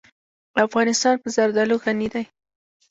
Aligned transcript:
افغانستان 0.65 1.15
په 1.23 1.27
زردالو 1.35 1.75
غني 1.83 2.07
دی. 2.13 2.23